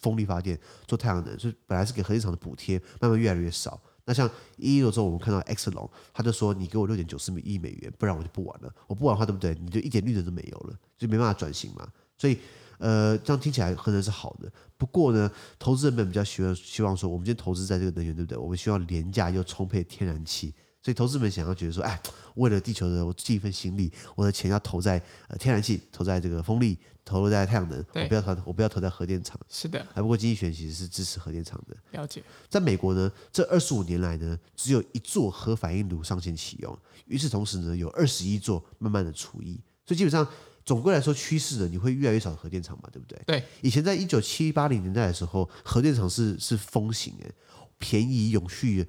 [0.00, 3.80] 风力发电，做太阳能，所以本来是给核电厂的补贴，慢慢越来越少。
[4.06, 8.70] 那像一一的时候，我们看到 Exelon，他就说：“你给我六点九四亿美元，不然我就不玩了。
[8.86, 9.56] 我不玩的话，对不对？
[9.58, 11.88] 你就一点绿能都没有了，就没办法转型嘛。
[12.18, 12.36] 所以，
[12.78, 14.52] 呃，这样听起来可能是好的。
[14.76, 18.36] 不过呢，投资人们比较希望希望说，我们今天投资在这个能源，对不对？
[18.36, 20.52] 我们希望廉价又充沛天然气。”
[20.84, 21.98] 所以投资们想要觉得说，哎，
[22.34, 29.40] 为了地球的我尽一份心力，我的钱要投在呃天然气，投在这个风力，投入在太阳能，我不要投，我不要投在核电厂。
[29.48, 29.82] 是的。
[29.94, 31.74] 不过经济学其实是支持核电厂的。
[31.92, 32.22] 了解。
[32.50, 39.58] 在美国呢，这二十五年来呢，只有一座核反应炉上线启用，与此同时呢，有二十一座慢慢的除役。
[39.86, 40.28] 所以基本上
[40.66, 43.18] 总归来说，趋势呢，你会越来越少核电厂嘛，对不对？
[43.26, 43.42] 对。
[43.62, 47.34] 以前在一九七八零年代的时候，核电厂是是风行诶。
[47.78, 48.86] 便宜永续，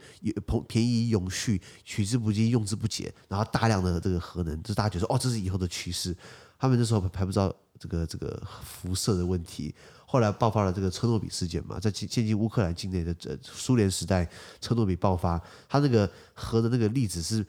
[0.67, 6.15] 便宜永续，取之不尽，用之不竭，然后大量的这个核能，就大家觉得哦，这是以后的趋势。
[6.57, 9.75] 他们那时候还不知道这个这个辐射的问题，
[10.07, 14.27] 后来爆发了这个车诺比事件嘛，在现今乌克兰境内的这苏联时代，
[14.61, 17.45] 车诺比爆发，它那个核的那个粒子是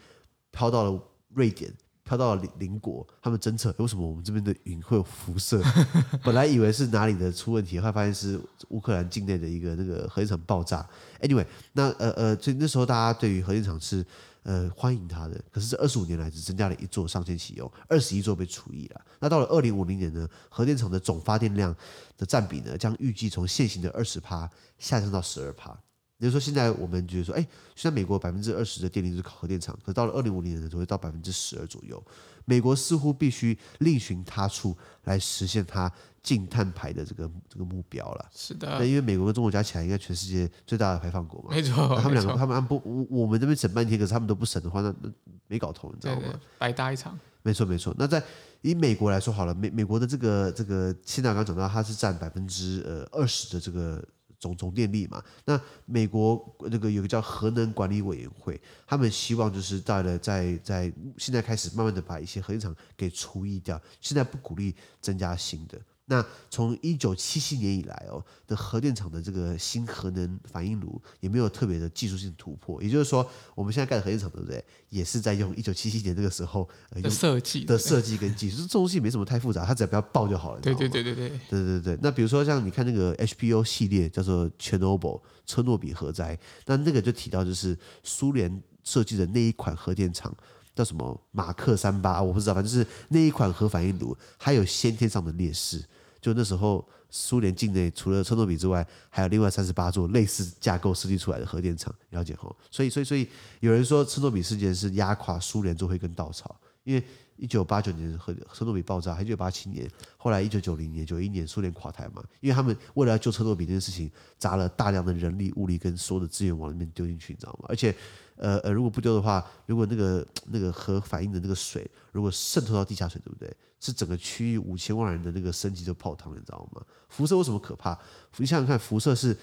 [0.50, 1.72] 飘到了瑞典，
[2.06, 5.60] 飘到了邻邻国，他们侦测为什么我们这边的云会有辐射？
[6.22, 10.88] 本来以为是哪里的出问题，后来发现是乌克兰境内的一个那个核电厂爆炸。
[11.20, 14.06] Anyway，那呃呃，所以那时候大家对于核电厂是
[14.44, 19.00] 呃欢迎它的，可是这二十五年来只增加了一座上线启用，二十一座被除役了。
[19.18, 21.74] 那到了二零五零年呢，核电厂的总发电量
[22.16, 25.76] 的占比呢，将预计从现行的二十趴下降到十二趴。
[26.18, 27.40] 比如说，现在我们觉得说，哎，
[27.74, 32.02] 现在美国百分之二十的电力是靠核电厂，可到了二零五零年的时候会到百分之十二左右。
[32.46, 34.74] 美国似乎必须另寻他处
[35.04, 38.30] 来实现它净碳排的这个这个目标了。
[38.32, 41.48] 是的，那因为美国跟中国加起来应该全世界最大的排放国嘛。
[41.50, 45.10] 没错，他们两个，他们按不，我我们这边省半天，可是他们都不省的话，那那
[45.48, 46.22] 没搞头，你知道吗？
[46.22, 47.18] 对对，白搭一场。
[47.42, 47.94] 没错，没错。
[47.98, 48.22] 那在
[48.62, 54.02] 以美国来说好了，美美国的这个这个，现在刚刚讲到，它是占百分之呃二十的这个。
[54.46, 65.78] 总总电力嘛，那美国那个有个叫核能管理委员会，他们希望就是到了在在现在开始慢慢的把一些核电厂给除役掉，现在不鼓励增加新的。
[66.08, 74.64] 那从一九七七年以来哦的核电厂的这个新核能反应炉也没有特别的技术性突破，也就是说，我们现在盖的核电厂对不对？
[74.88, 76.68] 也是在用一九七七年那个时候
[77.02, 80.60] 的设计的设计跟技术，这东西没什么太复杂，它只要不要爆就好了。
[80.60, 81.98] 对对对对对对对对。
[82.00, 90.32] 那比如说像你看那个 HBO 系列叫做 Chernobyl 车诺比核灾，那那个就提到就是苏联设计的那一款核电厂
[90.72, 95.84] 叫什么马克三八，我不知道，反正就是那一款核反应炉还有先天上的劣势。
[96.20, 102.54] 就那时候，苏联境内除了车诺比之外，还有另外三十八座类似架构设计出来的核电厂，了解吼？
[102.70, 103.28] 所以，所以，所以
[103.60, 107.04] 有人说车诺比事件是压垮苏联最后一根稻草，因为
[107.36, 117.66] 一九八九年核车诺比爆炸，一九八七年，后来一九九零年、九一年苏联垮台嘛，因为他们为了要救车诺比这件事情，砸了大量的人力、物力跟所有的资源往里面丢进去，你知道吗？
[117.68, 117.94] 而且。
[118.38, 123.50] 呃呃，如果不丢的话，如果那个那个核反应的那个水，如果渗透到地下水，对不对？
[123.80, 126.82] 是整个区域五千万人的那个生计都泡汤了，你知道吗？
[127.08, 127.98] 辐射为什么可怕？
[128.36, 129.34] 你想想看，辐射是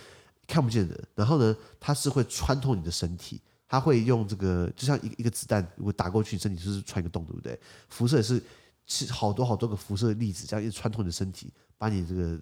[0.45, 3.41] 看不见的，然后呢，它是会穿透你的身体，
[3.73, 7.59] 它会用这个，就像一个一个子弹，如果打过去，身体就是穿一个洞，对不对？
[7.89, 8.39] 辐射也是
[8.85, 12.39] 是好多好多个辐射粒子，这样一直穿透你的身体，把你这个。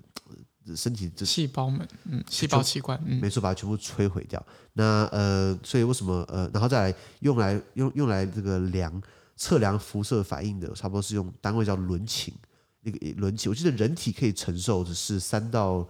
[0.76, 4.46] 身体这细胞们，嗯，细胞器官，嗯，没错，把它全部摧毁掉。
[4.74, 9.02] 那呃，所以为什么呃，然后再来用来用用来这个量
[9.36, 12.32] 测量辐射反应的，差不多是用单位叫伦琴，
[12.82, 15.86] 那个伦琴，我记得人体可以承受的是三到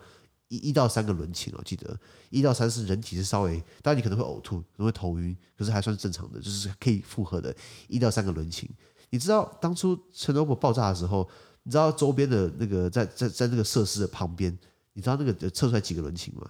[0.52, 1.98] 一一到三个轮琴，我记得
[2.30, 7.56] 一到三是人体是稍微，当然你可能会呕吐，可能会头晕，可是还算正常的，就是可以负荷的，
[7.88, 8.70] 一到三个轮琴。
[9.10, 11.28] 你知道当初陈罗伯爆炸的时候？
[11.64, 14.52] 你知道周边的那个在在在那个设施的旁边，
[14.94, 16.50] 你知道那个测出来几个轮琴吗？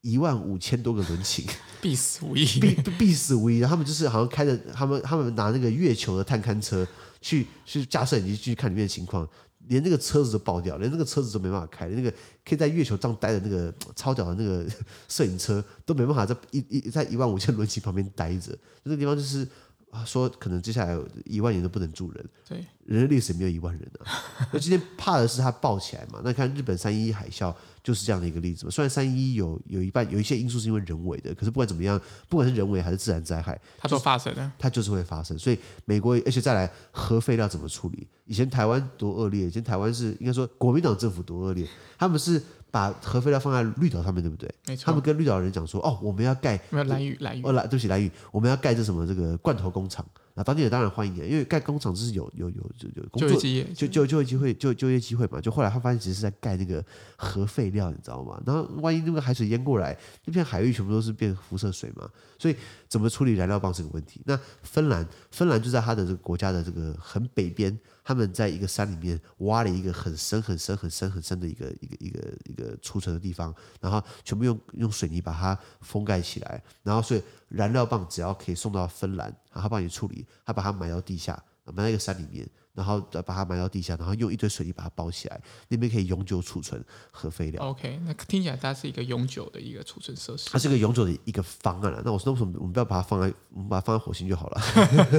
[0.00, 1.46] 一万五千多个轮琴，
[1.80, 3.58] 必死无疑，必必死无疑。
[3.58, 6.84] 然后他们就是好像开着他们他们拿那个月球的探勘车
[7.20, 9.24] 去去架摄影机去看里面的情况，
[9.68, 12.10] 连那个车子都爆掉，连那个车子都没办法开，那个
[12.44, 14.66] 可以在月球上待的那个 超屌的那个
[15.08, 19.46] 摄影车都没办法在一一在一万五千伦琴旁边待着，那个地方就是
[19.90, 20.04] 啊。
[20.04, 24.10] 说可能接下来一万年都不能住人，对，人类历史没有一万人啊。
[24.52, 26.20] 那今天怕的是它爆起来嘛？
[26.24, 28.70] 那看日本三一一海啸就是这样的一个例子嘛。
[28.70, 35.38] 虽然三一一有有一半有一些因素是因为人为的，可是不管怎么样，不管是人为还是自然灾害，它都发生了，它就是会发生。
[35.38, 38.06] 所以美国，而且再来核废料怎么处理？
[38.26, 41.66] 以前台湾多恶劣，以前台湾是应该说国民党政府多恶劣，
[41.98, 42.42] 他们是。
[42.72, 44.48] 把核废料放在绿岛上面对不对？
[44.68, 44.86] 没错。
[44.86, 46.56] 他们跟绿岛人讲说：“哦，我们要盖……
[46.70, 52.56] 没有蓝屿，蓝屿哦，蓝，对不起，蓝屿，我们要盖这什么这个罐头工厂。”那当地人当然欢迎，因为盖工厂就是有有有
[52.94, 55.40] 有工作就业，就就就业机会，就就业机会嘛。
[55.40, 56.84] 就后来他发现其实是在盖那个
[57.16, 58.40] 核废料，你知道吗？
[58.46, 62.08] 然后万一那个海水淹过来，那片海域全部都是变辐射水嘛。
[62.38, 62.56] 所以
[62.88, 64.20] 怎么处理燃料棒是个问题。
[64.24, 67.78] 那芬兰，芬兰就在它的这个国家的这个很北边。
[68.02, 82.48] 他们在一个山里面挖了一个很深很深很深很深的一个一个一个一个储存的地方，然后全部用用水泥把它封盖起来，然后所以燃料棒只要可以送到芬兰，然后帮你处理，他把它埋到地下，埋在一个山里面。
[82.72, 87.62] 然后再把它埋到地下，然后用一堆水泥把它包起来，那边可以永久储存核废料。
[87.68, 90.48] OK，那听起来它是一个永久的一个储存设施。
[90.50, 92.00] 它是一个永久的一个方案了。
[92.04, 94.62] 那我说为什么我们不要把它放在，我们把它放在火星就好了？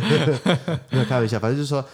[0.89, 1.85] 没有开玩笑，反正就是说，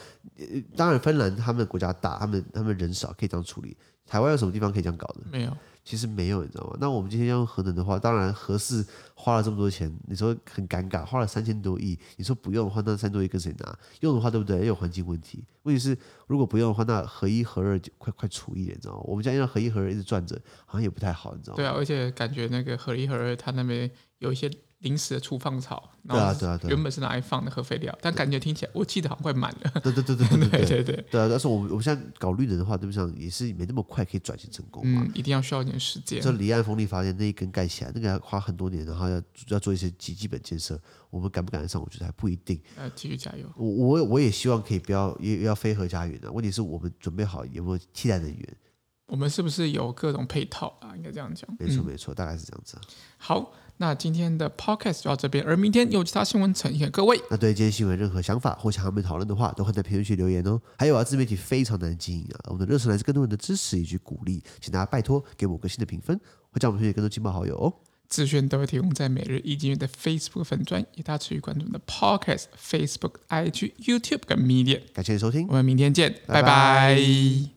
[0.75, 3.75] 当然芬兰他们国家大，他们他们人少，可以这样处理。
[4.05, 5.21] 台湾有什么地方可以这样搞的？
[5.31, 5.57] 没有。
[5.87, 6.75] 其实没有，你知道吗？
[6.81, 13.79] 那我们今天要用核能的话，当然核四花了这么多钱，你说很尴尬，花了三千多亿，你说不用的话，那三千多亿跟谁拿？
[14.01, 14.59] 用的话，对不对？
[14.59, 15.45] 也有环境问题。
[15.63, 15.97] 问题是，
[16.27, 19.01] 如果不用的话，那核一核二就快快除一了，你知道吗？
[19.05, 21.55] 我们家让核一核二一直转着，好像也不太好，你知道吗？
[21.55, 23.89] 对啊，而且感觉那个核一核二，它那边
[24.19, 29.81] 有一些临时的储放槽，对啊对啊对啊，原本是拿来放的核废料，但感觉听起来，我记得好像快满了。
[29.81, 33.11] 对对对对对对对 对啊，但是我们我们现在搞绿能的话，对不上？
[33.17, 35.01] 也是没那么快可以转型成功嘛。
[35.03, 36.21] 嗯，一定要需要一点时间。
[36.21, 41.81] 这离岸风力发电那一根盖起来，那个要花很多年，然后要要做一些基基本建设，我们赶不赶得上？
[41.81, 42.61] 我觉得还不一定。
[42.75, 43.51] 呃，继续加油。
[43.55, 46.31] 我我我也希望可以不要也要非核家园的。
[46.31, 48.57] 问题是我们准备好有没有替代能源？
[49.07, 50.95] 我们是不是有各种配套啊？
[50.95, 51.49] 应该这样讲。
[51.57, 52.77] 没错没错，大概是这样子。
[53.17, 53.51] 好。
[53.77, 57.19] 那今天的 podcast 就到这边，而明天有其他新闻呈现各位。
[57.29, 60.59] 那对今天新闻任何想法或想和我们讨论的话，都会在评论区留言哦。
[60.77, 66.19] 还有啊，自媒体非常难经营啊，我们的热忱来自更多人的支持以及鼓励，请大家拜托给我个新的评分，
[66.51, 67.73] 会叫我们推荐更多亲朋好友哦。
[68.09, 74.81] 资讯都会提供在每日易经院的 Facebook 粉专，也大家持续关注我们的 podcast、Facebook、IG、YouTube 跟 Media。
[74.93, 76.41] 感谢收听，我们明天见，拜拜。
[76.41, 77.56] 拜拜。